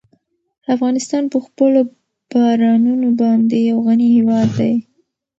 افغانستان 0.75 1.23
په 1.33 1.37
خپلو 1.45 1.79
بارانونو 2.31 3.09
باندې 3.21 3.57
یو 3.71 3.77
غني 3.87 4.07
هېواد 4.17 4.47
دی. 4.59 4.73